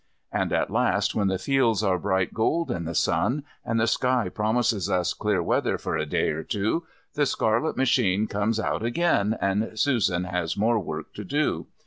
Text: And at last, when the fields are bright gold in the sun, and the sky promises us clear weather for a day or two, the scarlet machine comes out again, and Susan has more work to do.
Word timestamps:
And 0.31 0.51
at 0.51 0.71
last, 0.71 1.13
when 1.13 1.27
the 1.27 1.37
fields 1.37 1.83
are 1.83 1.99
bright 1.99 2.33
gold 2.33 2.71
in 2.71 2.85
the 2.85 2.95
sun, 2.95 3.43
and 3.63 3.79
the 3.79 3.85
sky 3.85 4.29
promises 4.29 4.89
us 4.89 5.13
clear 5.13 5.43
weather 5.43 5.77
for 5.77 5.95
a 5.95 6.07
day 6.07 6.29
or 6.31 6.41
two, 6.41 6.85
the 7.13 7.27
scarlet 7.27 7.77
machine 7.77 8.25
comes 8.25 8.59
out 8.59 8.81
again, 8.83 9.37
and 9.39 9.77
Susan 9.77 10.23
has 10.23 10.57
more 10.57 10.79
work 10.79 11.13
to 11.13 11.23
do. 11.23 11.67